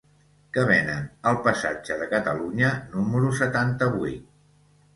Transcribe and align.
Què 0.55 0.61
venen 0.69 1.03
al 1.31 1.37
passatge 1.49 1.99
de 2.01 2.09
Catalunya 2.15 2.73
número 2.97 3.33
setanta-vuit? 3.43 4.29